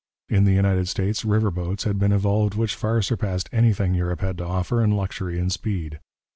[0.29, 4.39] In the United States, river boats had been evolved which far surpassed anything Europe had
[4.39, 5.99] to offer in luxury and speed.